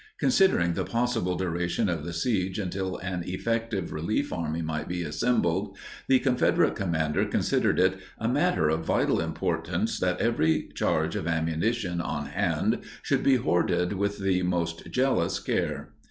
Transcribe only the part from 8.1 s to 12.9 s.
"a matter of vital importance that every charge of ammunition on hand